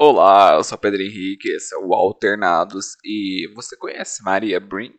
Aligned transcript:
Olá, 0.00 0.54
eu 0.54 0.62
sou 0.62 0.78
Pedro 0.78 1.02
Henrique, 1.02 1.48
esse 1.48 1.74
é 1.74 1.78
o 1.78 1.92
Alternados 1.92 2.96
e 3.04 3.52
você 3.56 3.76
conhece 3.76 4.22
Maria 4.22 4.60
Brink? 4.60 4.96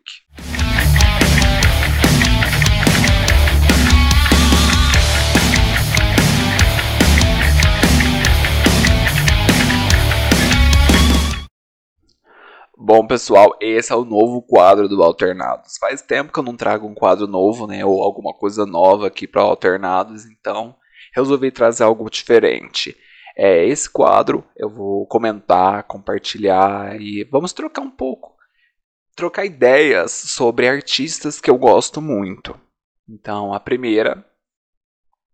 Bom, 12.76 13.06
pessoal, 13.06 13.56
esse 13.58 13.90
é 13.90 13.96
o 13.96 14.04
novo 14.04 14.42
quadro 14.42 14.86
do 14.86 15.02
Alternados. 15.02 15.78
Faz 15.78 16.02
tempo 16.02 16.30
que 16.30 16.38
eu 16.38 16.44
não 16.44 16.54
trago 16.54 16.86
um 16.86 16.94
quadro 16.94 17.26
novo, 17.26 17.66
né, 17.66 17.82
ou 17.82 18.02
alguma 18.02 18.34
coisa 18.34 18.66
nova 18.66 19.06
aqui 19.06 19.26
para 19.26 19.40
Alternados, 19.40 20.26
então 20.26 20.76
resolvi 21.14 21.50
trazer 21.50 21.84
algo 21.84 22.10
diferente. 22.10 22.94
É, 23.42 23.64
esse 23.64 23.88
quadro 23.88 24.44
eu 24.54 24.68
vou 24.68 25.06
comentar, 25.06 25.84
compartilhar 25.84 27.00
e 27.00 27.24
vamos 27.24 27.54
trocar 27.54 27.80
um 27.80 27.90
pouco, 27.90 28.36
trocar 29.16 29.46
ideias 29.46 30.12
sobre 30.12 30.68
artistas 30.68 31.40
que 31.40 31.48
eu 31.48 31.56
gosto 31.56 32.02
muito. 32.02 32.54
Então, 33.08 33.54
a 33.54 33.58
primeira 33.58 34.22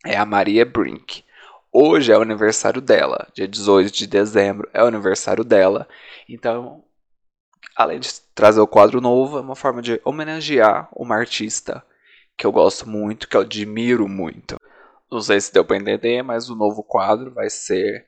é 0.04 0.16
a 0.16 0.24
Maria 0.24 0.64
Brink. 0.64 1.24
Hoje 1.72 2.12
é 2.12 2.16
o 2.16 2.22
aniversário 2.22 2.80
dela, 2.80 3.26
dia 3.34 3.48
18 3.48 3.90
de 3.90 4.06
dezembro 4.06 4.70
é 4.72 4.84
o 4.84 4.86
aniversário 4.86 5.42
dela. 5.42 5.88
Então, 6.28 6.84
além 7.74 7.98
de 7.98 8.08
trazer 8.36 8.60
o 8.60 8.68
quadro 8.68 9.00
novo, 9.00 9.36
é 9.36 9.40
uma 9.40 9.56
forma 9.56 9.82
de 9.82 10.00
homenagear 10.04 10.88
uma 10.94 11.16
artista 11.16 11.84
que 12.38 12.46
eu 12.46 12.52
gosto 12.52 12.88
muito, 12.88 13.28
que 13.28 13.36
eu 13.36 13.40
admiro 13.40 14.06
muito. 14.06 14.54
Não 15.10 15.20
sei 15.20 15.40
se 15.40 15.52
deu 15.52 15.64
para 15.64 15.76
entender, 15.76 16.22
mas 16.22 16.50
o 16.50 16.56
novo 16.56 16.82
quadro 16.82 17.32
vai 17.32 17.48
ser 17.48 18.06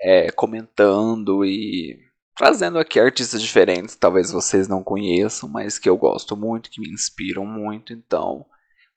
é, 0.00 0.30
comentando 0.30 1.44
e 1.44 1.98
trazendo 2.36 2.78
aqui 2.78 2.98
artistas 2.98 3.40
diferentes, 3.40 3.96
talvez 3.96 4.30
vocês 4.30 4.68
não 4.68 4.82
conheçam, 4.82 5.48
mas 5.48 5.78
que 5.78 5.88
eu 5.88 5.96
gosto 5.96 6.36
muito, 6.36 6.70
que 6.70 6.80
me 6.80 6.90
inspiram 6.90 7.46
muito. 7.46 7.92
Então, 7.92 8.44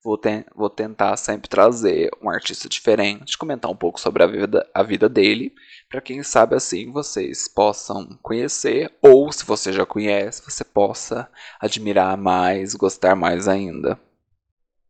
vou, 0.03 0.17
te 0.17 0.45
vou 0.55 0.69
tentar 0.69 1.15
sempre 1.17 1.47
trazer 1.47 2.09
um 2.21 2.29
artista 2.29 2.67
diferente, 2.67 3.37
comentar 3.37 3.69
um 3.71 3.75
pouco 3.75 3.99
sobre 3.99 4.23
a 4.23 4.27
vida, 4.27 4.69
a 4.73 4.83
vida 4.83 5.07
dele, 5.07 5.53
para 5.89 6.01
quem 6.01 6.23
sabe 6.23 6.55
assim 6.55 6.91
vocês 6.91 7.47
possam 7.47 8.17
conhecer, 8.21 8.91
ou 9.01 9.31
se 9.31 9.45
você 9.45 9.71
já 9.71 9.85
conhece, 9.85 10.43
você 10.43 10.63
possa 10.63 11.29
admirar 11.59 12.17
mais, 12.17 12.73
gostar 12.73 13.15
mais 13.15 13.47
ainda. 13.47 13.99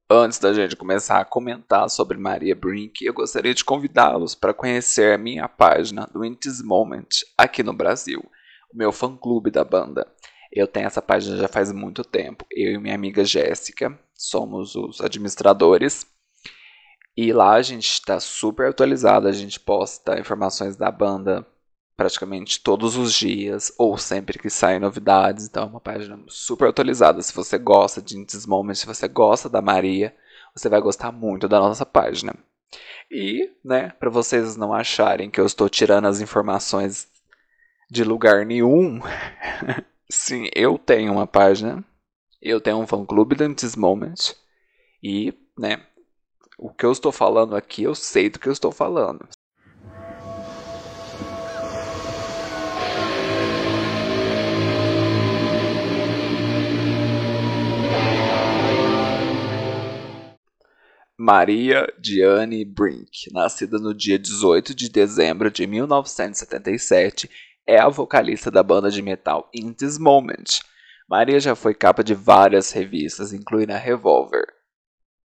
Antes 0.09 0.39
da 0.39 0.53
gente 0.53 0.73
começar 0.73 1.19
a 1.19 1.25
comentar 1.25 1.89
sobre 1.89 2.17
Maria 2.17 2.55
Brink, 2.55 3.03
eu 3.03 3.13
gostaria 3.13 3.53
de 3.53 3.65
convidá-los 3.65 4.35
para 4.35 4.53
conhecer 4.53 5.13
a 5.13 5.17
minha 5.17 5.49
página 5.49 6.07
do 6.13 6.23
In 6.23 6.33
This 6.33 6.63
Moment 6.63 7.25
aqui 7.37 7.61
no 7.61 7.73
Brasil, 7.73 8.23
o 8.73 8.77
meu 8.77 8.93
fã-clube 8.93 9.51
da 9.51 9.65
banda. 9.65 10.07
Eu 10.49 10.65
tenho 10.65 10.87
essa 10.87 11.01
página 11.01 11.35
já 11.35 11.49
faz 11.49 11.73
muito 11.73 12.05
tempo. 12.05 12.45
Eu 12.49 12.71
e 12.71 12.77
minha 12.77 12.95
amiga 12.95 13.25
Jéssica 13.25 13.99
somos 14.15 14.75
os 14.75 15.01
administradores. 15.01 16.07
E 17.17 17.33
lá 17.33 17.55
a 17.55 17.61
gente 17.61 17.91
está 17.91 18.17
super 18.17 18.69
atualizado, 18.69 19.27
a 19.27 19.33
gente 19.33 19.59
posta 19.59 20.17
informações 20.17 20.77
da 20.77 20.89
banda 20.89 21.45
praticamente 21.97 22.61
todos 22.61 22.95
os 22.95 23.11
dias 23.13 23.73
ou 23.77 23.97
sempre 23.97 24.37
que 24.37 24.49
saem 24.49 24.79
novidades. 24.79 25.47
Então 25.47 25.63
é 25.63 25.65
uma 25.65 25.81
página 25.81 26.19
super 26.27 26.69
atualizada. 26.69 27.21
Se 27.23 27.33
você 27.33 27.57
gosta 27.57 28.01
de 28.01 28.17
Intis 28.17 28.45
Moments, 28.45 28.79
se 28.79 28.85
você 28.85 29.07
gosta 29.07 29.49
da 29.49 29.61
Maria, 29.61 30.15
você 30.55 30.69
vai 30.69 30.79
gostar 30.79 31.11
muito 31.11 31.47
da 31.47 31.59
nossa 31.59 31.85
página. 31.85 32.35
E, 33.09 33.51
né, 33.63 33.89
para 33.99 34.09
vocês 34.09 34.55
não 34.55 34.73
acharem 34.73 35.31
que 35.31 35.39
eu 35.39 35.45
estou 35.45 35.67
tirando 35.67 36.07
as 36.07 36.21
informações 36.21 37.07
de 37.89 38.03
lugar 38.03 38.45
nenhum, 38.45 38.99
sim, 40.09 40.49
eu 40.53 40.77
tenho 40.77 41.13
uma 41.13 41.25
página, 41.25 41.83
eu 42.41 42.61
tenho 42.61 42.77
um 42.77 42.85
fã-clube 42.87 43.35
da 43.35 43.45
Intis 43.45 43.75
Moment 43.75 44.35
e, 45.01 45.33
né, 45.57 45.85
o 46.57 46.69
que 46.69 46.85
eu 46.85 46.91
estou 46.91 47.11
falando 47.11 47.55
aqui, 47.55 47.83
eu 47.83 47.95
sei 47.95 48.29
do 48.29 48.39
que 48.39 48.47
eu 48.47 48.53
estou 48.53 48.71
falando. 48.71 49.27
Maria 61.19 61.91
Diane 61.97 62.63
Brink, 62.63 63.33
nascida 63.33 63.79
no 63.79 63.91
dia 63.91 64.19
18 64.19 64.75
de 64.75 64.87
dezembro 64.87 65.49
de 65.49 65.65
1977, 65.65 67.27
é 67.65 67.79
a 67.79 67.89
vocalista 67.89 68.51
da 68.51 68.61
banda 68.61 68.91
de 68.91 69.01
metal 69.01 69.49
In 69.51 69.73
This 69.73 69.97
Moment. 69.97 70.61
Maria 71.09 71.39
já 71.39 71.55
foi 71.55 71.73
capa 71.73 72.03
de 72.03 72.13
várias 72.13 72.71
revistas, 72.71 73.33
incluindo 73.33 73.73
a 73.73 73.77
Revolver. 73.77 74.45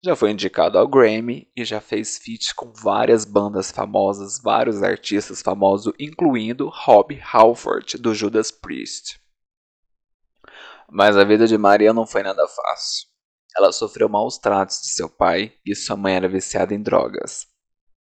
Já 0.01 0.15
foi 0.15 0.31
indicado 0.31 0.79
ao 0.79 0.87
Grammy 0.87 1.51
e 1.57 1.65
já 1.65 1.81
fez 1.81 2.19
feat 2.19 2.55
com 2.55 2.73
várias 2.73 3.25
bandas 3.25 3.73
famosas, 3.73 4.41
vários 4.41 4.85
artistas 4.85 5.43
famosos, 5.43 5.93
incluindo 5.99 6.71
Rob 6.73 7.21
Halford, 7.21 7.99
do 7.99 8.15
Judas 8.15 8.53
Priest. 8.53 9.21
Mas 10.89 11.17
a 11.17 11.25
vida 11.25 11.49
de 11.49 11.59
Maria 11.59 11.93
não 11.93 12.07
foi 12.07 12.23
nada 12.23 12.47
fácil. 12.47 13.10
Ela 13.57 13.73
sofreu 13.73 14.09
maus 14.09 14.39
tratos 14.39 14.81
de 14.81 14.89
seu 14.89 15.09
pai 15.09 15.55
e 15.65 15.75
sua 15.75 15.97
mãe 15.97 16.15
era 16.15 16.29
viciada 16.29 16.75
em 16.75 16.83
drogas. 16.83 17.47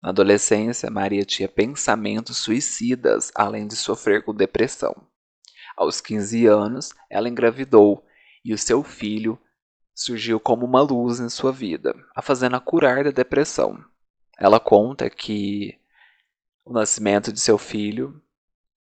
Na 0.02 0.10
adolescência, 0.10 0.90
Maria 0.90 1.24
tinha 1.24 1.48
pensamentos 1.48 2.38
suicidas, 2.38 3.32
além 3.36 3.68
de 3.68 3.76
sofrer 3.76 4.24
com 4.24 4.34
depressão. 4.34 4.96
Aos 5.78 6.02
15 6.02 6.48
anos, 6.48 6.90
ela 7.10 7.30
engravidou 7.30 8.04
e 8.44 8.54
o 8.54 8.58
seu 8.58 8.84
filho 8.84 9.40
surgiu 9.94 10.40
como 10.40 10.66
uma 10.66 10.82
luz 10.82 11.20
em 11.20 11.30
sua 11.30 11.52
vida, 11.52 11.94
a 12.16 12.22
fazendo 12.22 12.56
a 12.56 12.60
curar 12.60 13.04
da 13.04 13.12
depressão. 13.12 13.84
Ela 14.40 14.60
conta 14.60 15.10
que 15.10 15.80
o 16.66 16.74
nascimento 16.74 17.32
de 17.32 17.40
seu 17.40 17.58
filho 17.58 18.22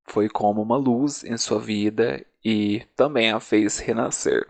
foi 0.08 0.30
como 0.30 0.62
uma 0.62 0.78
luz 0.78 1.24
em 1.24 1.38
sua 1.38 1.60
vida 1.60 2.26
e 2.44 2.86
também 2.96 3.32
a 3.32 3.40
fez 3.40 3.80
renascer. 3.80 4.48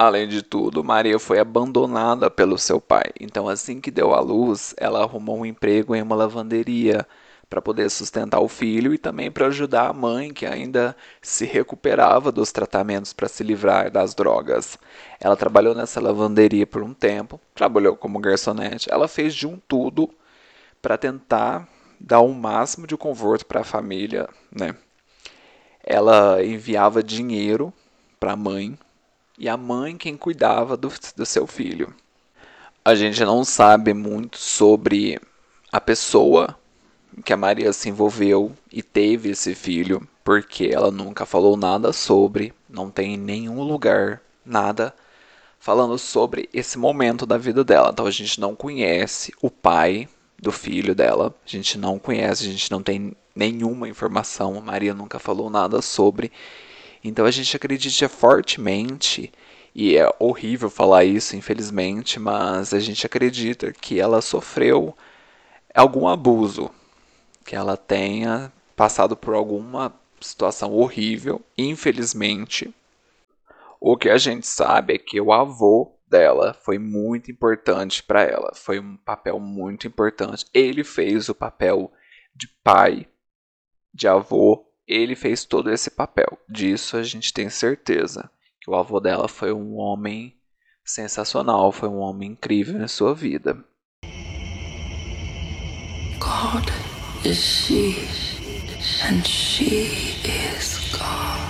Além 0.00 0.26
de 0.26 0.40
tudo, 0.40 0.82
Maria 0.82 1.18
foi 1.18 1.38
abandonada 1.38 2.30
pelo 2.30 2.56
seu 2.56 2.80
pai. 2.80 3.12
Então, 3.20 3.46
assim 3.46 3.82
que 3.82 3.90
deu 3.90 4.14
à 4.14 4.20
luz, 4.20 4.74
ela 4.78 5.02
arrumou 5.02 5.40
um 5.40 5.44
emprego 5.44 5.94
em 5.94 6.00
uma 6.00 6.16
lavanderia 6.16 7.06
para 7.50 7.60
poder 7.60 7.90
sustentar 7.90 8.40
o 8.40 8.48
filho 8.48 8.94
e 8.94 8.98
também 8.98 9.30
para 9.30 9.48
ajudar 9.48 9.90
a 9.90 9.92
mãe, 9.92 10.32
que 10.32 10.46
ainda 10.46 10.96
se 11.20 11.44
recuperava 11.44 12.32
dos 12.32 12.50
tratamentos 12.50 13.12
para 13.12 13.28
se 13.28 13.44
livrar 13.44 13.90
das 13.90 14.14
drogas. 14.14 14.78
Ela 15.20 15.36
trabalhou 15.36 15.74
nessa 15.74 16.00
lavanderia 16.00 16.66
por 16.66 16.82
um 16.82 16.94
tempo, 16.94 17.38
trabalhou 17.54 17.94
como 17.94 18.18
garçonete. 18.18 18.90
Ela 18.90 19.06
fez 19.06 19.34
de 19.34 19.46
um 19.46 19.58
tudo 19.68 20.08
para 20.80 20.96
tentar 20.96 21.68
dar 22.00 22.20
o 22.20 22.28
um 22.30 22.32
máximo 22.32 22.86
de 22.86 22.96
conforto 22.96 23.44
para 23.44 23.60
a 23.60 23.64
família, 23.64 24.30
né? 24.50 24.74
Ela 25.84 26.42
enviava 26.42 27.02
dinheiro 27.02 27.70
para 28.18 28.32
a 28.32 28.36
mãe 28.36 28.78
e 29.40 29.48
a 29.48 29.56
mãe 29.56 29.96
quem 29.96 30.18
cuidava 30.18 30.76
do, 30.76 30.92
do 31.16 31.24
seu 31.24 31.46
filho. 31.46 31.94
A 32.84 32.94
gente 32.94 33.24
não 33.24 33.42
sabe 33.42 33.94
muito 33.94 34.36
sobre 34.36 35.18
a 35.72 35.80
pessoa 35.80 36.54
que 37.24 37.32
a 37.32 37.38
Maria 37.38 37.72
se 37.72 37.88
envolveu 37.88 38.52
e 38.70 38.82
teve 38.82 39.30
esse 39.30 39.54
filho, 39.54 40.06
porque 40.22 40.70
ela 40.72 40.90
nunca 40.90 41.24
falou 41.24 41.56
nada 41.56 41.90
sobre, 41.90 42.52
não 42.68 42.90
tem 42.90 43.16
nenhum 43.16 43.62
lugar, 43.62 44.20
nada 44.44 44.94
falando 45.58 45.96
sobre 45.98 46.48
esse 46.52 46.78
momento 46.78 47.24
da 47.24 47.38
vida 47.38 47.64
dela. 47.64 47.90
Então 47.92 48.06
a 48.06 48.10
gente 48.10 48.38
não 48.38 48.54
conhece 48.54 49.32
o 49.40 49.50
pai 49.50 50.06
do 50.38 50.52
filho 50.52 50.94
dela, 50.94 51.34
a 51.46 51.48
gente 51.48 51.78
não 51.78 51.98
conhece, 51.98 52.44
a 52.44 52.50
gente 52.50 52.70
não 52.70 52.82
tem 52.82 53.16
nenhuma 53.34 53.88
informação, 53.88 54.58
a 54.58 54.60
Maria 54.60 54.92
nunca 54.92 55.18
falou 55.18 55.48
nada 55.48 55.80
sobre. 55.80 56.30
Então 57.02 57.24
a 57.24 57.30
gente 57.30 57.56
acredita 57.56 58.08
fortemente, 58.08 59.32
e 59.74 59.96
é 59.96 60.12
horrível 60.18 60.68
falar 60.68 61.04
isso, 61.04 61.36
infelizmente, 61.36 62.18
mas 62.18 62.74
a 62.74 62.80
gente 62.80 63.06
acredita 63.06 63.72
que 63.72 64.00
ela 64.00 64.20
sofreu 64.20 64.96
algum 65.74 66.08
abuso, 66.08 66.70
que 67.44 67.56
ela 67.56 67.76
tenha 67.76 68.52
passado 68.76 69.16
por 69.16 69.34
alguma 69.34 69.94
situação 70.20 70.72
horrível, 70.72 71.40
infelizmente. 71.56 72.74
O 73.80 73.96
que 73.96 74.10
a 74.10 74.18
gente 74.18 74.46
sabe 74.46 74.94
é 74.94 74.98
que 74.98 75.20
o 75.20 75.32
avô 75.32 75.96
dela 76.06 76.52
foi 76.52 76.78
muito 76.78 77.30
importante 77.30 78.02
para 78.02 78.22
ela, 78.22 78.52
foi 78.54 78.78
um 78.78 78.96
papel 78.96 79.38
muito 79.38 79.86
importante. 79.86 80.44
Ele 80.52 80.84
fez 80.84 81.28
o 81.28 81.34
papel 81.34 81.90
de 82.34 82.48
pai, 82.62 83.08
de 83.94 84.08
avô 84.08 84.66
ele 84.90 85.14
fez 85.14 85.44
todo 85.44 85.70
esse 85.70 85.88
papel. 85.88 86.36
Disso 86.48 86.96
a 86.96 87.02
gente 87.04 87.32
tem 87.32 87.48
certeza. 87.48 88.28
Que 88.60 88.68
o 88.68 88.74
avô 88.74 88.98
dela 88.98 89.28
foi 89.28 89.52
um 89.52 89.76
homem 89.76 90.36
sensacional, 90.84 91.70
foi 91.70 91.88
um 91.88 91.98
homem 91.98 92.32
incrível 92.32 92.82
em 92.82 92.88
sua 92.88 93.14
vida. 93.14 93.64
God 96.18 96.68
is 97.24 97.38
she. 97.38 97.94
And 99.08 99.22
she 99.24 100.16
is 100.24 100.90
God. 100.92 101.40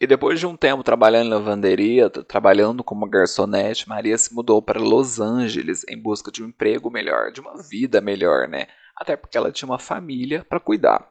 E 0.00 0.06
depois 0.06 0.38
de 0.38 0.46
um 0.46 0.56
tempo 0.56 0.84
trabalhando 0.84 1.26
em 1.26 1.30
lavanderia, 1.30 2.08
trabalhando 2.08 2.84
como 2.84 3.08
garçonete, 3.08 3.88
Maria 3.88 4.16
se 4.16 4.32
mudou 4.32 4.62
para 4.62 4.78
Los 4.78 5.18
Angeles 5.18 5.84
em 5.88 6.00
busca 6.00 6.30
de 6.30 6.44
um 6.44 6.46
emprego 6.46 6.88
melhor, 6.88 7.32
de 7.32 7.40
uma 7.40 7.60
vida 7.60 8.00
melhor, 8.00 8.46
né? 8.46 8.68
Até 9.00 9.16
porque 9.16 9.36
ela 9.36 9.52
tinha 9.52 9.68
uma 9.68 9.78
família 9.78 10.44
para 10.44 10.60
cuidar. 10.60 11.10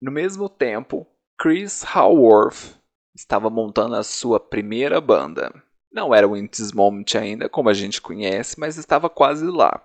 No 0.00 0.10
mesmo 0.10 0.48
tempo, 0.48 1.06
Chris 1.38 1.84
Haworth 1.84 2.76
estava 3.14 3.48
montando 3.48 3.94
a 3.94 4.02
sua 4.02 4.38
primeira 4.40 5.00
banda. 5.00 5.52
Não 5.92 6.14
era 6.14 6.28
o 6.28 6.36
Intis 6.36 6.72
Moment 6.72 7.14
ainda, 7.18 7.48
como 7.48 7.68
a 7.68 7.74
gente 7.74 8.02
conhece, 8.02 8.58
mas 8.58 8.76
estava 8.76 9.08
quase 9.08 9.46
lá 9.46 9.82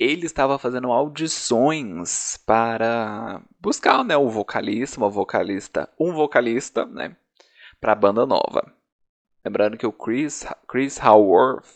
ele 0.00 0.24
estava 0.24 0.58
fazendo 0.58 0.90
audições 0.90 2.38
para 2.46 3.42
buscar 3.60 4.02
né, 4.02 4.16
um 4.16 4.30
vocalista, 4.30 4.98
uma 4.98 5.10
vocalista, 5.10 5.90
um 6.00 6.14
vocalista, 6.14 6.86
né, 6.86 7.14
para 7.78 7.92
a 7.92 7.96
banda 7.96 8.24
nova. 8.24 8.72
Lembrando 9.44 9.76
que 9.76 9.86
o 9.86 9.92
Chris, 9.92 10.46
Chris 10.66 10.98
Howarth 10.98 11.68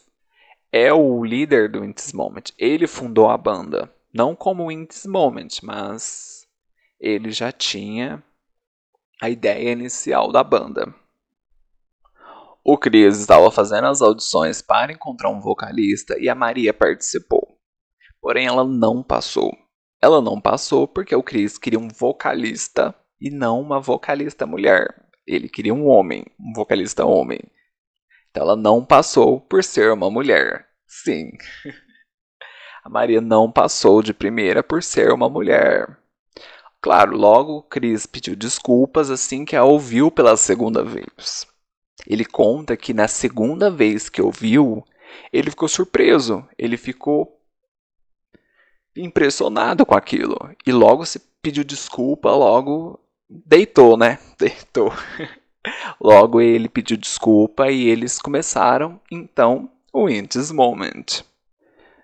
é 0.77 0.93
o 0.93 1.25
líder 1.25 1.71
do 1.71 1.85
Intis 1.85 2.13
Moment. 2.13 2.43
Ele 2.59 2.89
fundou 2.89 3.31
a 3.31 3.39
banda, 3.39 3.89
não 4.13 4.35
como 4.35 4.73
Intis 4.73 5.07
Moment, 5.07 5.61
mas 5.63 6.49
ele 6.99 7.31
já 7.31 7.53
tinha 7.53 8.21
a 9.23 9.31
ideia 9.31 9.71
inicial 9.71 10.33
da 10.33 10.43
banda. 10.43 10.93
O 12.65 12.77
Chris 12.77 13.21
estava 13.21 13.53
fazendo 13.53 13.87
as 13.87 14.03
audições 14.03 14.61
para 14.63 14.93
encontrar 14.93 15.31
um 15.31 15.41
vocalista 15.41 16.19
e 16.19 16.29
a 16.29 16.35
Maria 16.35 16.75
participou. 16.75 17.57
Porém, 18.21 18.49
ela 18.49 18.65
não 18.65 19.01
passou. 19.01 19.57
Ela 20.03 20.21
não 20.21 20.41
passou 20.41 20.89
porque 20.89 21.15
o 21.15 21.23
Chris 21.23 21.57
queria 21.57 21.79
um 21.79 21.87
vocalista 21.87 22.93
e 23.21 23.31
não 23.31 23.61
uma 23.61 23.79
vocalista 23.79 24.45
mulher. 24.45 24.93
Ele 25.25 25.49
queria 25.49 25.73
um 25.73 25.87
homem, 25.87 26.27
um 26.37 26.53
vocalista 26.53 27.05
homem. 27.05 27.39
Então 28.35 28.43
ela 28.43 28.57
não 28.57 28.85
passou 28.85 29.41
por 29.41 29.63
ser 29.63 29.93
uma 29.93 30.11
mulher. 30.11 30.67
Sim. 30.89 31.31
A 32.85 32.91
Maria 32.91 33.21
não 33.21 33.49
passou 33.49 34.03
de 34.03 34.13
primeira 34.13 34.61
por 34.61 34.83
ser 34.83 35.13
uma 35.13 35.31
mulher. 35.31 35.97
Claro, 36.81 37.17
logo 37.17 37.63
Chris 37.63 38.07
pediu 38.07 38.35
desculpas 38.35 39.09
assim 39.09 39.45
que 39.45 39.55
a 39.55 39.63
ouviu 39.63 40.11
pela 40.11 40.37
segunda 40.37 40.83
vez. 40.83 41.47
Ele 42.09 42.25
conta 42.25 42.77
que 42.77 42.93
na 42.93 43.07
segunda 43.07 43.71
vez 43.71 44.09
que 44.09 44.21
ouviu, 44.21 44.85
ele 45.33 45.51
ficou 45.51 45.69
surpreso. 45.69 46.45
Ele 46.59 46.77
ficou 46.77 47.41
impressionado 48.97 49.87
com 49.87 49.95
aquilo. 49.95 50.37
E 50.67 50.73
logo 50.73 51.07
se 51.07 51.21
pediu 51.41 51.63
desculpa, 51.63 52.33
logo 52.33 52.99
deitou, 53.29 53.97
né? 53.97 54.19
Deitou. 54.37 54.93
Logo 56.01 56.41
ele 56.41 56.69
pediu 56.69 56.97
desculpa 56.97 57.71
e 57.71 57.89
eles 57.89 58.21
começaram, 58.21 59.01
então, 59.11 59.71
o 59.93 60.09
Intis 60.09 60.51
Moment. 60.51 61.25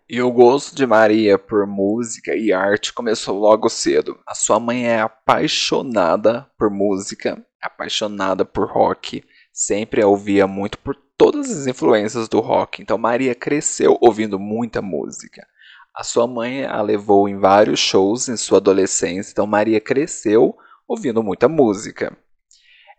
E 0.09 0.21
o 0.21 0.33
gosto 0.33 0.75
de 0.75 0.85
Maria 0.87 1.39
por 1.39 1.67
música 1.67 2.35
e 2.35 2.53
arte 2.53 2.93
começou 2.93 3.39
logo 3.39 3.69
cedo. 3.69 4.19
A 4.27 4.35
sua 4.35 4.59
mãe 4.59 4.89
é 4.89 5.01
apaixonada 5.01 6.51
por 6.59 6.69
música, 6.69 7.41
apaixonada 7.63 8.45
por 8.45 8.69
rock, 8.69 9.23
sempre 9.53 10.03
a 10.03 10.09
ouvia 10.09 10.49
muito 10.49 10.79
por 10.79 10.97
todas 11.17 11.51
as 11.51 11.67
influências 11.67 12.29
do 12.29 12.41
rock. 12.41 12.83
Então 12.83 12.99
Maria 12.99 13.35
cresceu 13.37 13.97
ouvindo 14.01 14.39
muita 14.39 14.83
música. 14.83 15.47
A 15.95 16.03
sua 16.03 16.27
mãe 16.27 16.65
a 16.65 16.81
levou 16.83 17.29
em 17.29 17.39
vários 17.39 17.79
shows 17.79 18.29
em 18.29 18.37
sua 18.37 18.59
adolescência, 18.59 19.31
então 19.31 19.47
Maria 19.47 19.81
cresceu 19.81 20.57
ouvindo 20.89 21.23
muita 21.23 21.49
música. 21.49 22.17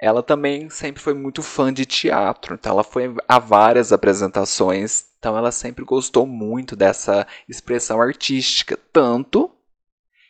Ela 0.01 0.23
também 0.23 0.67
sempre 0.67 0.99
foi 0.99 1.13
muito 1.13 1.43
fã 1.43 1.71
de 1.71 1.85
teatro, 1.85 2.55
então 2.55 2.71
ela 2.71 2.83
foi 2.83 3.13
a 3.27 3.37
várias 3.37 3.93
apresentações, 3.93 5.05
então 5.19 5.37
ela 5.37 5.51
sempre 5.51 5.85
gostou 5.85 6.25
muito 6.25 6.75
dessa 6.75 7.27
expressão 7.47 8.01
artística, 8.01 8.75
tanto 8.91 9.51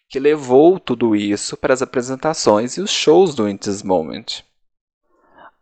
que 0.09 0.19
levou 0.19 0.77
tudo 0.77 1.15
isso 1.15 1.56
para 1.56 1.73
as 1.73 1.81
apresentações 1.81 2.75
e 2.75 2.81
os 2.81 2.91
shows 2.91 3.33
do 3.33 3.47
In 3.47 3.56
This 3.56 3.81
Moment. 3.81 4.44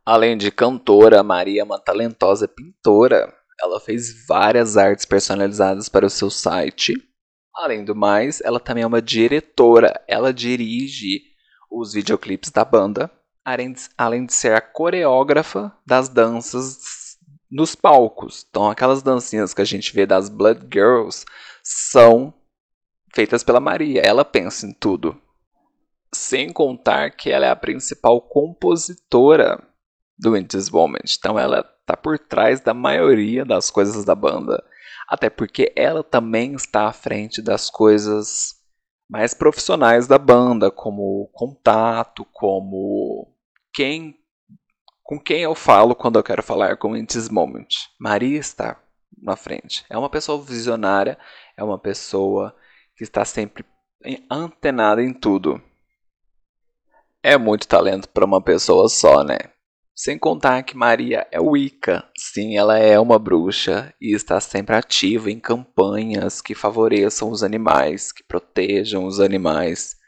Além 0.04 0.36
de 0.36 0.50
cantora, 0.50 1.22
Maria 1.22 1.62
é 1.62 1.64
uma 1.64 1.80
talentosa 1.80 2.48
pintora. 2.48 3.32
Ela 3.62 3.80
fez 3.80 4.26
várias 4.26 4.76
artes 4.76 5.06
personalizadas 5.06 5.88
para 5.88 6.08
o 6.08 6.10
seu 6.10 6.32
site. 6.32 6.96
Além 7.54 7.86
do 7.86 7.96
mais, 7.96 8.42
ela 8.42 8.60
também 8.60 8.84
é 8.84 8.88
uma 8.88 9.04
diretora. 9.04 10.04
Ela 10.08 10.34
dirige 10.34 11.22
os 11.70 11.94
videoclipes 11.94 12.50
da 12.50 12.66
banda, 12.66 13.12
além 13.44 14.26
de 14.26 14.34
ser 14.34 14.54
a 14.54 14.62
coreógrafa 14.62 15.76
das 15.86 16.10
danças 16.10 17.18
nos 17.50 17.76
palcos. 17.76 18.46
Então, 18.50 18.70
aquelas 18.70 19.02
dancinhas 19.02 19.54
que 19.54 19.62
a 19.62 19.66
gente 19.66 19.94
vê 19.94 20.06
das 20.06 20.30
Blood 20.30 20.68
Girls 20.72 21.26
são 21.64 22.34
feitas 23.14 23.44
pela 23.44 23.60
Maria. 23.60 24.02
Ela 24.02 24.24
pensa 24.24 24.68
em 24.68 24.74
tudo. 24.74 25.20
Sem 26.14 26.52
contar 26.52 27.12
que 27.12 27.30
ela 27.30 27.46
é 27.46 27.50
a 27.50 27.56
principal 27.56 28.22
compositora 28.22 29.62
do 30.18 30.36
In 30.38 30.46
This 30.46 30.70
Moment. 30.70 31.16
Então, 31.18 31.40
ela 31.40 31.60
está 31.82 31.96
por 31.98 32.20
trás 32.20 32.60
da 32.60 32.74
maioria 32.74 33.46
das 33.46 33.72
coisas 33.72 34.06
da 34.06 34.14
banda. 34.16 34.64
Até 35.08 35.30
porque 35.30 35.72
ela 35.76 36.04
também 36.04 36.54
está 36.54 36.88
à 36.88 36.94
frente 36.94 37.42
das 37.42 37.70
coisas 37.70 38.60
mais 39.10 39.34
profissionais 39.34 40.08
da 40.08 40.20
banda, 40.20 40.70
como 40.70 41.30
contato, 41.34 42.24
como 42.32 43.29
quem 43.74 44.16
com 45.04 45.20
quem 45.20 45.42
eu 45.42 45.56
falo 45.56 45.96
quando 45.96 46.20
eu 46.20 46.24
quero 46.24 46.44
falar 46.44 46.78
com 46.78 46.96
In 46.96 47.04
This 47.04 47.30
Moment. 47.30 47.68
Maria 48.00 48.38
está 48.38 48.80
na 49.18 49.36
frente. 49.36 49.84
É 49.90 49.98
uma 49.98 50.10
pessoa 50.10 50.40
visionária, 50.40 51.18
é 51.58 51.64
uma 51.64 51.80
pessoa 51.80 52.56
que 52.96 53.04
está 53.04 53.26
sempre 53.26 53.66
antenada 54.30 55.04
em 55.04 55.12
tudo. 55.12 55.60
É 57.24 57.38
muito 57.38 57.68
talento 57.68 58.08
para 58.10 58.24
uma 58.24 58.42
pessoa 58.42 58.88
só, 58.88 59.24
né? 59.24 59.38
Sem 59.96 60.18
contar 60.18 60.64
que 60.64 60.78
Maria 60.78 61.28
é 61.30 61.42
Wicca. 61.42 62.08
Sim, 62.18 62.56
ela 62.56 62.78
é 62.78 62.98
uma 62.98 63.20
bruxa 63.20 63.94
e 64.00 64.16
está 64.16 64.40
sempre 64.40 64.76
ativa 64.76 65.30
em 65.30 65.40
campanhas 65.40 66.40
que 66.40 66.56
favoreçam 66.56 67.30
os 67.30 67.44
animais, 67.44 68.12
que 68.12 68.24
protejam 68.24 69.06
os 69.06 69.20
animais, 69.20 69.99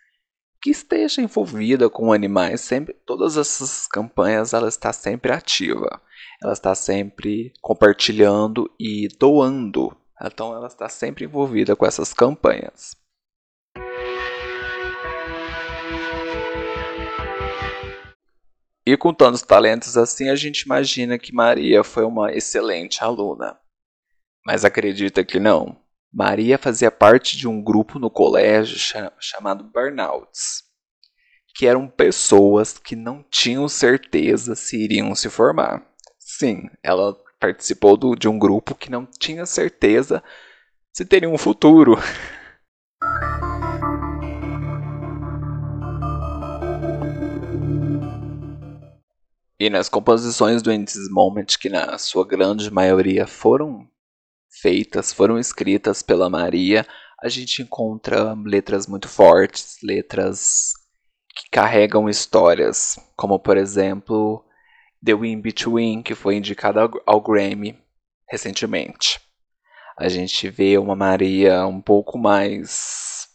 que 0.61 0.69
esteja 0.69 1.21
envolvida 1.21 1.89
com 1.89 2.13
animais. 2.13 2.61
Sempre, 2.61 2.93
todas 3.05 3.35
essas 3.35 3.87
campanhas 3.87 4.53
ela 4.53 4.69
está 4.69 4.93
sempre 4.93 5.31
ativa. 5.31 6.01
Ela 6.41 6.53
está 6.53 6.75
sempre 6.75 7.51
compartilhando 7.61 8.69
e 8.79 9.07
doando. 9.19 9.95
Então 10.21 10.53
ela 10.53 10.67
está 10.67 10.87
sempre 10.87 11.25
envolvida 11.25 11.75
com 11.75 11.85
essas 11.85 12.13
campanhas. 12.13 12.95
E 18.85 18.97
com 18.97 19.13
tantos 19.13 19.41
talentos 19.41 19.97
assim, 19.97 20.29
a 20.29 20.35
gente 20.35 20.61
imagina 20.61 21.17
que 21.17 21.33
Maria 21.33 21.83
foi 21.83 22.03
uma 22.03 22.31
excelente 22.31 23.03
aluna. 23.03 23.59
Mas 24.45 24.65
acredita 24.65 25.23
que 25.23 25.39
não. 25.39 25.80
Maria 26.13 26.57
fazia 26.57 26.91
parte 26.91 27.37
de 27.37 27.47
um 27.47 27.63
grupo 27.63 27.97
no 27.97 28.09
colégio 28.09 28.77
chamado 29.19 29.63
Burnouts, 29.63 30.63
que 31.55 31.65
eram 31.65 31.87
pessoas 31.87 32.77
que 32.77 32.97
não 32.97 33.23
tinham 33.29 33.69
certeza 33.69 34.53
se 34.53 34.77
iriam 34.77 35.15
se 35.15 35.29
formar. 35.29 35.85
Sim, 36.19 36.69
ela 36.83 37.15
participou 37.39 37.95
do, 37.95 38.13
de 38.13 38.27
um 38.27 38.37
grupo 38.37 38.75
que 38.75 38.91
não 38.91 39.05
tinha 39.05 39.45
certeza 39.45 40.21
se 40.91 41.05
teria 41.05 41.29
um 41.29 41.37
futuro. 41.37 41.97
E 49.59 49.69
nas 49.69 49.87
composições 49.87 50.63
do 50.63 50.73
In 50.73 50.83
This 50.83 51.07
Moment, 51.11 51.45
que 51.59 51.69
na 51.69 51.95
sua 51.99 52.25
grande 52.25 52.71
maioria 52.71 53.27
foram 53.27 53.87
feitas, 54.51 55.13
foram 55.13 55.39
escritas 55.39 56.01
pela 56.01 56.29
Maria, 56.29 56.85
a 57.21 57.29
gente 57.29 57.61
encontra 57.61 58.33
letras 58.33 58.87
muito 58.87 59.07
fortes, 59.07 59.77
letras 59.83 60.73
que 61.35 61.49
carregam 61.49 62.09
histórias, 62.09 62.99
como 63.15 63.39
por 63.39 63.57
exemplo 63.57 64.43
The 65.03 65.13
Wind 65.13 65.41
Between, 65.41 66.01
que 66.01 66.15
foi 66.15 66.35
indicada 66.35 66.89
ao 67.05 67.21
Grammy 67.21 67.79
recentemente. 68.29 69.19
A 69.97 70.09
gente 70.09 70.49
vê 70.49 70.77
uma 70.77 70.95
Maria 70.95 71.65
um 71.67 71.81
pouco 71.81 72.17
mais 72.17 73.29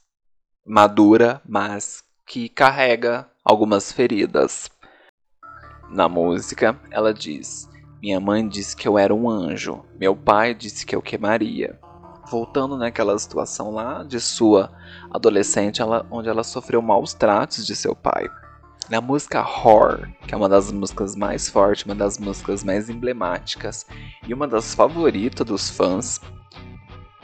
madura, 0.67 1.41
mas 1.47 2.03
que 2.27 2.49
carrega 2.49 3.31
algumas 3.45 3.93
feridas. 3.93 4.69
Na 5.89 6.09
música, 6.09 6.81
ela 6.91 7.15
diz: 7.15 7.69
Minha 8.07 8.21
mãe 8.21 8.47
disse 8.47 8.77
que 8.77 8.87
eu 8.87 8.97
era 8.97 9.13
um 9.13 9.29
anjo, 9.29 9.85
meu 9.99 10.15
pai 10.15 10.55
disse 10.55 10.87
que 10.87 10.95
eu 10.95 11.03
queimaria. 11.03 11.77
voltando 12.31 12.77
naquela 12.77 13.19
situação 13.19 13.73
lá 13.73 14.05
de 14.05 14.21
sua 14.21 14.71
adolescente, 15.11 15.83
ela, 15.83 16.07
onde 16.09 16.29
ela 16.29 16.45
sofreu 16.45 16.81
maus 16.81 17.15
tratos 17.15 17.67
de 17.67 17.75
seu 17.75 17.97
pai. 17.97 18.31
Na 18.89 19.01
música 19.01 19.41
Horror, 19.41 20.09
que 20.25 20.33
é 20.33 20.37
uma 20.37 20.49
das 20.49 20.71
músicas 20.71 21.17
mais 21.17 21.49
fortes, 21.49 21.85
uma 21.85 21.97
das 21.97 22.17
músicas 22.17 22.63
mais 22.63 22.89
emblemáticas 22.89 23.85
e 24.25 24.33
uma 24.33 24.47
das 24.47 24.73
favoritas 24.73 25.45
dos 25.45 25.69
fãs, 25.69 26.21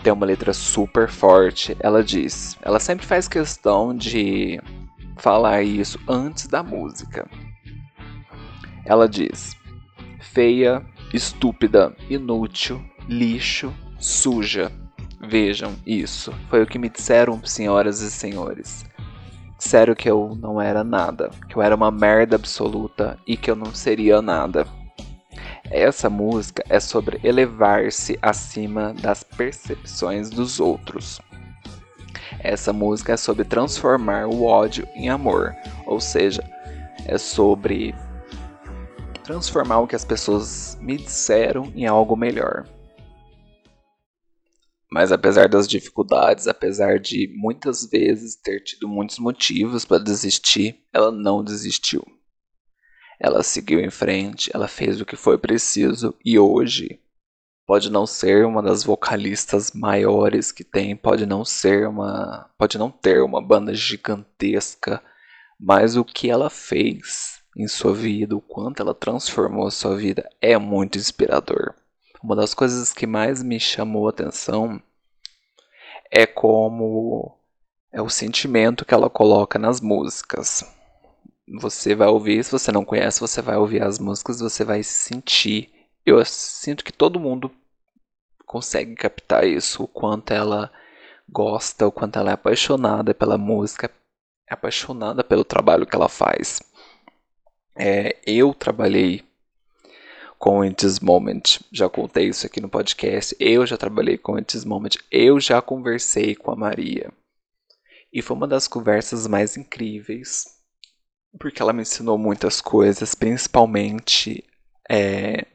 tem 0.02 0.12
uma 0.12 0.26
letra 0.26 0.52
super 0.52 1.08
forte. 1.08 1.76
Ela 1.78 2.02
diz, 2.02 2.58
ela 2.60 2.80
sempre 2.80 3.06
faz 3.06 3.28
questão 3.28 3.96
de 3.96 4.60
falar 5.16 5.62
isso 5.62 5.96
antes 6.08 6.48
da 6.48 6.60
música. 6.60 7.30
Ela 8.84 9.08
diz: 9.08 9.61
feia, 10.22 10.82
estúpida, 11.12 11.94
inútil, 12.08 12.82
lixo, 13.08 13.74
suja. 13.98 14.72
Vejam 15.20 15.74
isso. 15.86 16.32
Foi 16.48 16.62
o 16.62 16.66
que 16.66 16.78
me 16.78 16.88
disseram, 16.88 17.44
senhoras 17.44 18.00
e 18.00 18.10
senhores. 18.10 18.84
Disseram 19.58 19.94
que 19.94 20.10
eu 20.10 20.36
não 20.40 20.60
era 20.60 20.82
nada, 20.82 21.30
que 21.48 21.56
eu 21.56 21.62
era 21.62 21.76
uma 21.76 21.90
merda 21.90 22.36
absoluta 22.36 23.18
e 23.26 23.36
que 23.36 23.50
eu 23.50 23.54
não 23.54 23.74
seria 23.74 24.20
nada. 24.20 24.66
Essa 25.70 26.10
música 26.10 26.64
é 26.68 26.80
sobre 26.80 27.20
elevar-se 27.22 28.18
acima 28.20 28.92
das 28.94 29.22
percepções 29.22 30.28
dos 30.28 30.58
outros. 30.58 31.20
Essa 32.40 32.72
música 32.72 33.12
é 33.12 33.16
sobre 33.16 33.44
transformar 33.44 34.26
o 34.26 34.44
ódio 34.44 34.86
em 34.94 35.08
amor, 35.08 35.54
ou 35.86 36.00
seja, 36.00 36.42
é 37.06 37.16
sobre 37.16 37.94
transformar 39.32 39.78
o 39.78 39.86
que 39.86 39.96
as 39.96 40.04
pessoas 40.04 40.76
me 40.78 40.98
disseram 40.98 41.72
em 41.74 41.86
algo 41.86 42.14
melhor. 42.14 42.68
Mas 44.90 45.10
apesar 45.10 45.48
das 45.48 45.66
dificuldades, 45.66 46.46
apesar 46.46 47.00
de 47.00 47.32
muitas 47.34 47.86
vezes 47.86 48.36
ter 48.36 48.60
tido 48.60 48.86
muitos 48.86 49.18
motivos 49.18 49.86
para 49.86 50.04
desistir, 50.04 50.84
ela 50.92 51.10
não 51.10 51.42
desistiu. 51.42 52.04
Ela 53.18 53.42
seguiu 53.42 53.80
em 53.80 53.88
frente, 53.88 54.50
ela 54.52 54.68
fez 54.68 55.00
o 55.00 55.06
que 55.06 55.16
foi 55.16 55.38
preciso 55.38 56.14
e 56.22 56.38
hoje 56.38 57.00
pode 57.66 57.90
não 57.90 58.06
ser 58.06 58.44
uma 58.44 58.62
das 58.62 58.84
vocalistas 58.84 59.72
maiores 59.72 60.52
que 60.52 60.62
tem, 60.62 60.94
pode 60.94 61.24
não 61.24 61.42
ser 61.42 61.88
uma, 61.88 62.50
pode 62.58 62.76
não 62.76 62.90
ter 62.90 63.22
uma 63.22 63.40
banda 63.40 63.72
gigantesca, 63.72 65.02
mas 65.58 65.96
o 65.96 66.04
que 66.04 66.28
ela 66.28 66.50
fez 66.50 67.41
em 67.56 67.68
sua 67.68 67.94
vida, 67.94 68.36
o 68.36 68.40
quanto 68.40 68.80
ela 68.80 68.94
transformou 68.94 69.66
a 69.66 69.70
sua 69.70 69.96
vida 69.96 70.28
é 70.40 70.56
muito 70.56 70.98
inspirador. 70.98 71.74
Uma 72.22 72.36
das 72.36 72.54
coisas 72.54 72.92
que 72.92 73.06
mais 73.06 73.42
me 73.42 73.58
chamou 73.58 74.06
a 74.06 74.10
atenção 74.10 74.80
é 76.10 76.26
como 76.26 77.36
é 77.92 78.00
o 78.00 78.08
sentimento 78.08 78.84
que 78.84 78.94
ela 78.94 79.10
coloca 79.10 79.58
nas 79.58 79.80
músicas 79.80 80.64
você 81.60 81.94
vai 81.94 82.08
ouvir, 82.08 82.42
se 82.44 82.50
você 82.50 82.72
não 82.72 82.84
conhece, 82.84 83.20
você 83.20 83.42
vai 83.42 83.56
ouvir 83.56 83.82
as 83.82 83.98
músicas, 83.98 84.40
você 84.40 84.64
vai 84.64 84.82
sentir. 84.82 85.70
Eu 86.04 86.24
sinto 86.24 86.84
que 86.84 86.92
todo 86.92 87.20
mundo 87.20 87.50
consegue 88.46 88.94
captar 88.94 89.44
isso, 89.46 89.84
o 89.84 89.88
quanto 89.88 90.32
ela 90.32 90.70
gosta, 91.28 91.86
o 91.86 91.92
quanto 91.92 92.18
ela 92.18 92.30
é 92.30 92.34
apaixonada 92.34 93.14
pela 93.14 93.38
música, 93.38 93.90
é 94.48 94.54
apaixonada 94.54 95.24
pelo 95.24 95.44
trabalho 95.44 95.86
que 95.86 95.94
ela 95.94 96.08
faz. 96.08 96.60
É, 97.74 98.16
eu 98.26 98.52
trabalhei 98.54 99.22
com 100.38 100.64
In 100.64 100.72
This 100.72 101.00
Moment, 101.00 101.60
já 101.70 101.88
contei 101.88 102.28
isso 102.28 102.46
aqui 102.46 102.60
no 102.60 102.68
podcast. 102.68 103.36
Eu 103.38 103.64
já 103.66 103.76
trabalhei 103.76 104.18
com 104.18 104.38
In 104.38 104.42
This 104.42 104.64
Moment, 104.64 104.98
eu 105.10 105.38
já 105.40 105.62
conversei 105.62 106.34
com 106.34 106.50
a 106.50 106.56
Maria. 106.56 107.12
E 108.12 108.20
foi 108.20 108.36
uma 108.36 108.48
das 108.48 108.68
conversas 108.68 109.26
mais 109.26 109.56
incríveis 109.56 110.60
porque 111.38 111.62
ela 111.62 111.72
me 111.72 111.82
ensinou 111.82 112.18
muitas 112.18 112.60
coisas, 112.60 113.14
principalmente 113.14 114.44
é, 114.88 115.46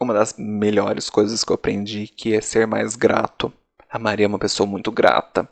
uma 0.00 0.14
das 0.14 0.34
melhores 0.38 1.10
coisas 1.10 1.42
que 1.42 1.50
eu 1.50 1.54
aprendi, 1.54 2.06
que 2.06 2.34
é 2.34 2.40
ser 2.40 2.66
mais 2.66 2.96
grato. 2.96 3.52
A 3.90 3.98
Maria 3.98 4.26
é 4.26 4.28
uma 4.28 4.38
pessoa 4.38 4.66
muito 4.66 4.92
grata. 4.92 5.48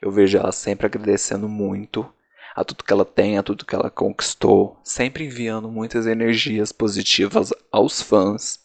Eu 0.00 0.10
vejo 0.10 0.38
ela 0.38 0.52
sempre 0.52 0.86
agradecendo 0.86 1.48
muito 1.48 2.10
a 2.58 2.64
tudo 2.64 2.82
que 2.82 2.92
ela 2.92 3.04
tem, 3.04 3.38
a 3.38 3.42
tudo 3.42 3.64
que 3.64 3.74
ela 3.74 3.88
conquistou, 3.88 4.80
sempre 4.82 5.24
enviando 5.24 5.70
muitas 5.70 6.06
energias 6.06 6.72
positivas 6.72 7.52
aos 7.70 8.02
fãs. 8.02 8.58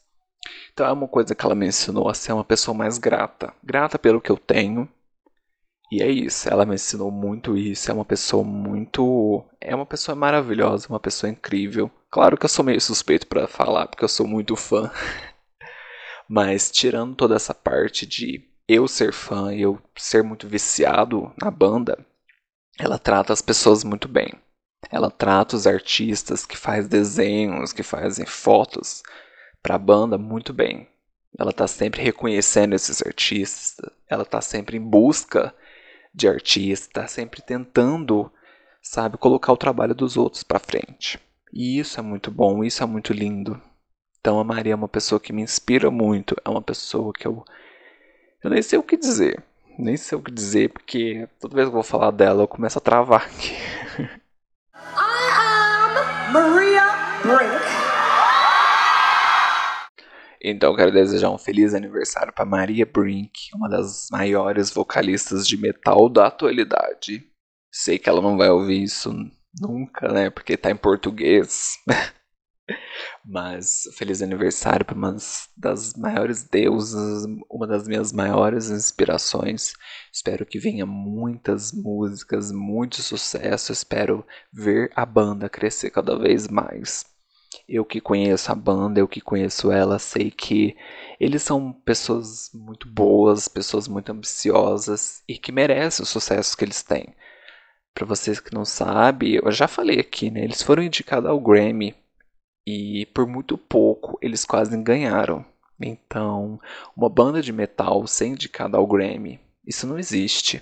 Então 0.73 0.87
é 0.87 0.91
uma 0.91 1.07
coisa 1.07 1.35
que 1.35 1.45
ela 1.45 1.53
me 1.53 1.67
ensinou 1.67 2.09
a 2.09 2.13
ser 2.15 2.33
uma 2.33 2.43
pessoa 2.43 2.75
mais 2.75 2.97
grata. 2.97 3.53
Grata 3.63 3.99
pelo 3.99 4.19
que 4.19 4.31
eu 4.31 4.37
tenho, 4.37 4.89
e 5.91 6.01
é 6.01 6.09
isso, 6.09 6.49
ela 6.49 6.65
me 6.65 6.73
ensinou 6.73 7.11
muito 7.11 7.55
isso. 7.55 7.91
É 7.91 7.93
uma 7.93 8.03
pessoa 8.03 8.43
muito. 8.43 9.45
É 9.61 9.75
uma 9.75 9.85
pessoa 9.85 10.15
maravilhosa, 10.15 10.89
uma 10.89 10.99
pessoa 10.99 11.29
incrível. 11.29 11.91
Claro 12.09 12.35
que 12.35 12.45
eu 12.45 12.49
sou 12.49 12.65
meio 12.65 12.81
suspeito 12.81 13.27
para 13.27 13.47
falar, 13.47 13.87
porque 13.87 14.03
eu 14.03 14.09
sou 14.09 14.27
muito 14.27 14.55
fã. 14.55 14.89
Mas 16.27 16.71
tirando 16.71 17.15
toda 17.15 17.35
essa 17.35 17.53
parte 17.53 18.07
de 18.07 18.43
eu 18.67 18.87
ser 18.87 19.13
fã 19.13 19.53
e 19.53 19.61
eu 19.61 19.79
ser 19.95 20.23
muito 20.23 20.47
viciado 20.47 21.31
na 21.39 21.51
banda, 21.51 22.03
ela 22.79 22.97
trata 22.97 23.33
as 23.33 23.41
pessoas 23.41 23.83
muito 23.83 24.07
bem. 24.07 24.33
Ela 24.91 25.09
trata 25.09 25.55
os 25.55 25.65
artistas 25.65 26.45
que 26.45 26.57
fazem 26.57 26.89
desenhos, 26.89 27.71
que 27.71 27.83
fazem 27.83 28.25
fotos 28.25 29.01
para 29.61 29.75
a 29.75 29.79
banda 29.79 30.17
muito 30.17 30.53
bem. 30.53 30.87
Ela 31.37 31.51
está 31.51 31.67
sempre 31.67 32.01
reconhecendo 32.01 32.73
esses 32.73 33.01
artistas, 33.01 33.75
ela 34.07 34.23
está 34.23 34.41
sempre 34.41 34.77
em 34.77 34.81
busca 34.81 35.53
de 36.13 36.27
artista, 36.27 37.07
sempre 37.07 37.41
tentando, 37.41 38.31
sabe, 38.81 39.17
colocar 39.17 39.51
o 39.51 39.57
trabalho 39.57 39.95
dos 39.95 40.15
outros 40.15 40.43
para 40.43 40.59
frente. 40.59 41.19
E 41.51 41.79
isso 41.79 41.99
é 41.99 42.03
muito 42.03 42.29
bom, 42.29 42.63
isso 42.63 42.83
é 42.83 42.85
muito 42.85 43.13
lindo. 43.13 43.59
Então 44.19 44.39
a 44.39 44.43
Maria 44.43 44.73
é 44.73 44.75
uma 44.75 44.87
pessoa 44.87 45.19
que 45.19 45.33
me 45.33 45.41
inspira 45.41 45.89
muito, 45.89 46.35
é 46.45 46.49
uma 46.49 46.61
pessoa 46.61 47.11
que 47.13 47.27
eu 47.27 47.43
eu 48.43 48.49
nem 48.49 48.61
sei 48.61 48.77
o 48.77 48.83
que 48.83 48.97
dizer. 48.97 49.41
Nem 49.77 49.97
sei 49.97 50.17
o 50.17 50.21
que 50.21 50.31
dizer, 50.31 50.69
porque 50.69 51.27
toda 51.39 51.55
vez 51.55 51.67
que 51.67 51.69
eu 51.69 51.73
vou 51.73 51.83
falar 51.83 52.11
dela, 52.11 52.43
eu 52.43 52.47
começo 52.47 52.77
a 52.77 52.81
travar 52.81 53.25
aqui. 53.25 53.53
I 54.95 55.29
am 56.29 56.33
Maria 56.33 56.83
Brink. 57.23 57.63
Então 60.43 60.75
quero 60.75 60.91
desejar 60.91 61.29
um 61.29 61.37
feliz 61.37 61.73
aniversário 61.73 62.33
para 62.33 62.45
Maria 62.45 62.85
Brink, 62.85 63.31
uma 63.55 63.69
das 63.69 64.07
maiores 64.11 64.69
vocalistas 64.69 65.47
de 65.47 65.57
metal 65.57 66.09
da 66.09 66.27
atualidade. 66.27 67.25
Sei 67.71 67.97
que 67.97 68.09
ela 68.09 68.21
não 68.21 68.37
vai 68.37 68.49
ouvir 68.49 68.83
isso 68.83 69.11
nunca, 69.59 70.07
né? 70.09 70.29
Porque 70.29 70.57
tá 70.57 70.69
em 70.69 70.75
português. 70.75 71.77
Mas 73.25 73.83
feliz 73.97 74.21
aniversário 74.21 74.85
para 74.85 74.95
uma 74.95 75.15
das 75.55 75.93
maiores 75.95 76.43
deusas, 76.43 77.25
uma 77.49 77.67
das 77.67 77.87
minhas 77.87 78.11
maiores 78.13 78.69
inspirações. 78.69 79.73
Espero 80.11 80.45
que 80.45 80.59
venha 80.59 80.85
muitas 80.85 81.71
músicas, 81.73 82.51
muito 82.51 83.01
sucesso. 83.01 83.71
Espero 83.71 84.25
ver 84.51 84.91
a 84.95 85.05
banda 85.05 85.49
crescer 85.49 85.89
cada 85.89 86.17
vez 86.17 86.47
mais. 86.47 87.05
Eu 87.67 87.85
que 87.85 88.01
conheço 88.01 88.51
a 88.51 88.55
banda, 88.55 88.99
eu 88.99 89.07
que 89.07 89.21
conheço 89.21 89.71
ela, 89.71 89.99
sei 89.99 90.31
que 90.31 90.75
eles 91.19 91.43
são 91.43 91.71
pessoas 91.71 92.49
muito 92.53 92.87
boas, 92.87 93.47
pessoas 93.47 93.87
muito 93.87 94.11
ambiciosas 94.11 95.23
e 95.27 95.37
que 95.37 95.51
merecem 95.51 96.03
o 96.03 96.07
sucesso 96.07 96.57
que 96.57 96.65
eles 96.65 96.83
têm. 96.83 97.15
Para 97.93 98.07
vocês 98.07 98.39
que 98.39 98.53
não 98.53 98.65
sabem, 98.65 99.35
eu 99.35 99.51
já 99.51 99.67
falei 99.67 99.99
aqui, 99.99 100.31
né? 100.31 100.43
Eles 100.43 100.63
foram 100.63 100.83
indicados 100.83 101.29
ao 101.29 101.39
Grammy 101.39 101.95
e 102.65 103.05
por 103.07 103.27
muito 103.27 103.57
pouco 103.57 104.17
eles 104.21 104.45
quase 104.45 104.75
ganharam. 104.77 105.45
Então, 105.79 106.59
uma 106.95 107.09
banda 107.09 107.41
de 107.41 107.51
metal 107.51 108.05
ser 108.07 108.27
indicada 108.27 108.77
ao 108.77 108.87
Grammy, 108.87 109.39
isso 109.65 109.87
não 109.87 109.97
existe. 109.99 110.61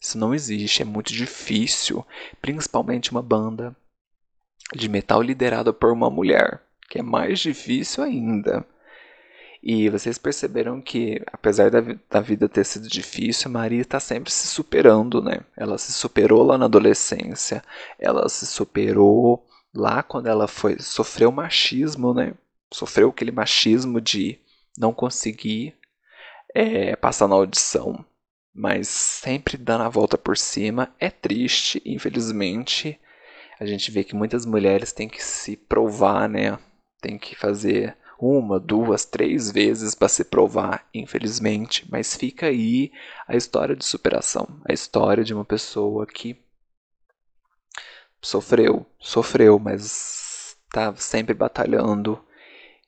Isso 0.00 0.18
não 0.18 0.34
existe, 0.34 0.82
é 0.82 0.84
muito 0.84 1.12
difícil, 1.12 2.04
principalmente 2.40 3.12
uma 3.12 3.22
banda 3.22 3.74
de 4.74 4.88
metal 4.88 5.22
liderada 5.22 5.72
por 5.72 5.92
uma 5.92 6.10
mulher, 6.10 6.60
que 6.90 6.98
é 6.98 7.02
mais 7.02 7.38
difícil 7.38 8.02
ainda. 8.02 8.66
E 9.62 9.88
vocês 9.88 10.18
perceberam 10.18 10.80
que, 10.80 11.22
apesar 11.32 11.70
da, 11.70 11.80
da 12.10 12.20
vida 12.20 12.48
ter 12.48 12.64
sido 12.64 12.88
difícil, 12.88 13.48
a 13.48 13.52
Maria 13.52 13.82
está 13.82 14.00
sempre 14.00 14.32
se 14.32 14.48
superando, 14.48 15.22
né? 15.22 15.38
Ela 15.56 15.78
se 15.78 15.92
superou 15.92 16.42
lá 16.42 16.58
na 16.58 16.64
adolescência, 16.64 17.62
ela 17.96 18.28
se 18.28 18.44
superou 18.44 19.46
lá 19.74 20.02
quando 20.02 20.26
ela 20.26 20.46
foi 20.46 20.78
sofreu 20.78 21.32
machismo, 21.32 22.14
né? 22.14 22.34
Sofreu 22.72 23.10
aquele 23.10 23.32
machismo 23.32 24.00
de 24.00 24.38
não 24.76 24.92
conseguir 24.92 25.74
é, 26.54 26.96
passar 26.96 27.28
na 27.28 27.34
audição, 27.34 28.04
mas 28.54 28.88
sempre 28.88 29.56
dando 29.56 29.84
a 29.84 29.88
volta 29.88 30.16
por 30.16 30.36
cima. 30.36 30.94
É 30.98 31.10
triste, 31.10 31.82
infelizmente, 31.84 32.98
a 33.58 33.66
gente 33.66 33.90
vê 33.90 34.04
que 34.04 34.14
muitas 34.14 34.44
mulheres 34.46 34.92
têm 34.92 35.08
que 35.08 35.22
se 35.22 35.56
provar, 35.56 36.28
né? 36.28 36.58
Tem 37.00 37.18
que 37.18 37.34
fazer 37.34 37.96
uma, 38.18 38.60
duas, 38.60 39.04
três 39.04 39.50
vezes 39.50 39.94
para 39.94 40.08
se 40.08 40.24
provar, 40.24 40.86
infelizmente, 40.94 41.84
mas 41.90 42.14
fica 42.14 42.46
aí 42.46 42.92
a 43.26 43.36
história 43.36 43.74
de 43.74 43.84
superação, 43.84 44.46
a 44.64 44.72
história 44.72 45.24
de 45.24 45.34
uma 45.34 45.44
pessoa 45.44 46.06
que 46.06 46.36
sofreu, 48.22 48.86
sofreu, 48.98 49.58
mas 49.58 50.56
tá 50.72 50.94
sempre 50.96 51.34
batalhando. 51.34 52.22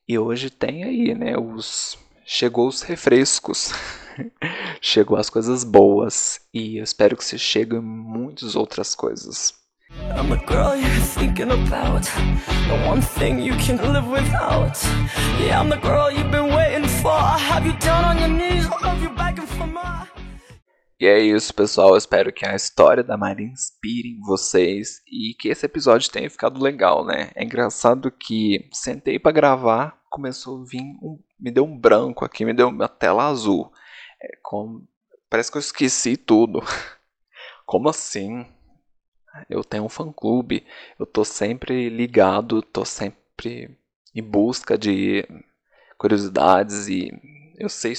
E 0.09 0.19
hoje 0.19 0.51
tem 0.51 0.85
aí, 0.85 1.15
né, 1.15 1.37
os 1.37 1.99
chegou 2.25 2.69
os 2.69 2.83
refrescos. 2.83 3.73
chegou 4.81 5.17
as 5.17 5.29
coisas 5.29 5.65
boas 5.65 6.41
e 6.53 6.79
eu 6.79 6.85
espero 6.85 7.17
que 7.17 7.25
se 7.25 7.39
cheguem 7.39 7.81
muitas 7.81 8.55
outras 8.55 8.95
coisas. 8.95 9.53
I'm 10.17 10.31
girl 10.49 10.75
you're 10.75 11.01
thinking 11.15 11.51
about 11.51 12.03
The 12.67 12.89
one 12.89 13.01
thing 13.01 13.41
you 13.41 13.55
can 13.59 13.77
live 13.93 14.09
without 14.09 14.77
Yeah, 15.39 15.61
I'm 15.61 15.69
the 15.69 15.77
girl 15.77 16.11
you've 16.11 16.31
been 16.31 16.53
waiting 16.53 16.89
for 16.89 17.13
have 17.13 17.65
you 17.65 17.75
down 17.79 18.05
on 18.05 18.19
your 18.19 18.29
knees, 18.29 18.67
I 18.67 18.87
love 18.87 19.03
you 19.03 19.11
more 19.11 19.44
e 21.05 21.07
é 21.07 21.19
isso, 21.19 21.53
pessoal. 21.53 21.91
Eu 21.91 21.99
espero 21.99 22.33
que 22.33 22.47
a 22.47 22.55
história 22.55 23.05
da 23.05 23.15
Maria 23.15 23.47
inspire 23.47 24.19
vocês 24.27 25.03
e 25.07 25.35
que 25.39 25.51
esse 25.51 25.67
episódio 25.67 26.11
tenha 26.11 26.31
ficado 26.31 26.63
legal, 26.63 27.05
né? 27.05 27.31
É 27.35 27.45
engraçado 27.45 28.11
que 28.11 28.71
sentei 28.73 29.19
para 29.19 29.31
gravar, 29.31 30.01
começou 30.09 30.63
a 30.63 30.65
vir 30.65 30.81
um, 31.03 31.23
me 31.39 31.51
deu 31.51 31.65
um 31.67 31.79
branco 31.79 32.25
aqui, 32.25 32.43
me 32.47 32.55
deu 32.55 32.69
uma 32.69 32.89
tela 32.89 33.27
azul. 33.27 33.71
É, 34.19 34.39
com, 34.43 34.83
parece 35.29 35.53
que 35.53 35.59
eu 35.59 35.61
esqueci 35.61 36.17
tudo. 36.17 36.63
Como 37.67 37.91
assim? 37.91 38.47
Eu 39.51 39.63
tenho 39.63 39.85
um 39.85 39.91
fã-clube, 39.91 40.65
eu 40.99 41.05
tô 41.05 41.23
sempre 41.23 41.91
ligado, 41.91 42.63
tô 42.63 42.83
sempre 42.83 43.77
em 44.15 44.23
busca 44.23 44.79
de 44.79 45.29
curiosidades 45.99 46.89
e 46.89 47.13
eu 47.59 47.69
sei 47.69 47.95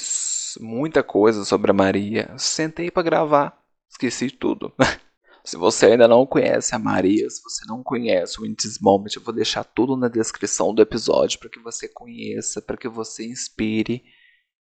muita 0.59 1.03
coisa 1.03 1.45
sobre 1.45 1.71
a 1.71 1.73
Maria. 1.73 2.33
Sentei 2.37 2.91
para 2.91 3.03
gravar, 3.03 3.57
esqueci 3.89 4.29
tudo. 4.29 4.73
se 5.43 5.57
você 5.57 5.87
ainda 5.87 6.07
não 6.07 6.25
conhece 6.25 6.75
a 6.75 6.79
Maria, 6.79 7.29
se 7.29 7.41
você 7.41 7.65
não 7.67 7.83
conhece 7.83 8.39
o 8.39 8.45
In 8.45 8.53
This 8.53 8.79
Moment, 8.79 9.15
eu 9.15 9.21
vou 9.21 9.33
deixar 9.33 9.63
tudo 9.63 9.95
na 9.95 10.07
descrição 10.07 10.73
do 10.73 10.81
episódio 10.81 11.39
para 11.39 11.49
que 11.49 11.59
você 11.59 11.87
conheça, 11.87 12.61
para 12.61 12.77
que 12.77 12.87
você 12.87 13.25
inspire, 13.25 14.03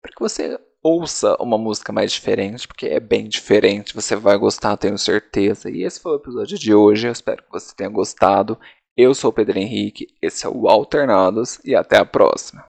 para 0.03 0.13
que 0.13 0.21
você 0.21 0.59
ouça 0.83 1.35
uma 1.41 1.57
música 1.57 1.93
mais 1.93 2.13
diferente, 2.13 2.69
porque 2.69 2.87
é 2.87 3.01
bem 3.01 3.27
diferente, 3.27 3.95
você 3.95 4.15
vai 4.15 4.37
gostar, 4.37 4.77
tenho 4.77 4.99
certeza. 4.99 5.71
E 5.71 5.83
esse 5.83 5.99
foi 5.99 6.13
o 6.13 6.17
episódio 6.17 6.59
de 6.59 6.75
hoje, 6.75 7.09
eu 7.09 7.13
espero 7.13 7.43
que 7.43 7.51
você 7.51 7.75
tenha 7.75 7.89
gostado. 7.89 8.59
Eu 8.97 9.13
sou 9.13 9.31
o 9.31 9.33
Pedro 9.33 9.59
Henrique, 9.59 10.07
esse 10.23 10.47
é 10.47 10.49
o 10.49 10.69
Alternados 10.69 11.59
e 11.65 11.75
até 11.75 11.97
a 11.97 12.05
próxima. 12.05 12.65